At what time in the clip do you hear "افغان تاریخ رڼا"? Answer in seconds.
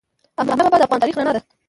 0.85-1.31